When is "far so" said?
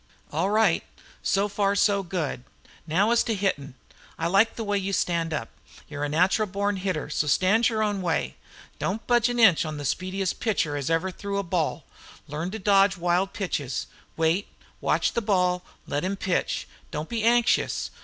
1.47-2.01